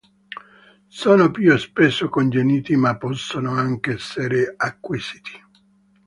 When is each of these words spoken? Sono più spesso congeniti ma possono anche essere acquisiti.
Sono 0.87 1.29
più 1.29 1.55
spesso 1.57 2.09
congeniti 2.09 2.75
ma 2.75 2.97
possono 2.97 3.51
anche 3.51 3.91
essere 3.91 4.51
acquisiti. 4.57 5.33